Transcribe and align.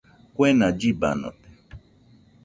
Kuena 0.35 0.67
llibanote. 0.79 1.49